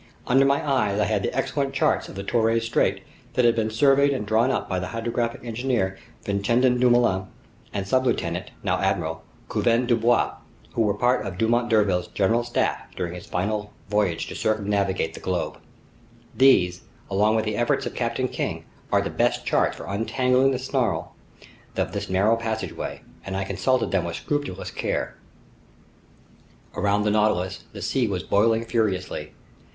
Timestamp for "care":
24.71-25.17